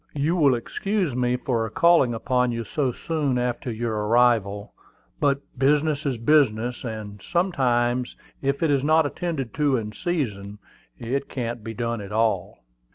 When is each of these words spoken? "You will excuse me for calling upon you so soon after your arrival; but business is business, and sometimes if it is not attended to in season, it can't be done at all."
"You 0.15 0.35
will 0.35 0.55
excuse 0.55 1.15
me 1.15 1.37
for 1.37 1.69
calling 1.69 2.15
upon 2.15 2.51
you 2.51 2.63
so 2.63 2.91
soon 2.91 3.37
after 3.37 3.71
your 3.71 3.93
arrival; 4.07 4.73
but 5.19 5.41
business 5.55 6.07
is 6.07 6.17
business, 6.17 6.83
and 6.83 7.21
sometimes 7.21 8.15
if 8.41 8.63
it 8.63 8.71
is 8.71 8.83
not 8.83 9.05
attended 9.05 9.53
to 9.53 9.77
in 9.77 9.91
season, 9.91 10.57
it 10.97 11.29
can't 11.29 11.63
be 11.63 11.75
done 11.75 12.01
at 12.01 12.11
all." 12.11 12.63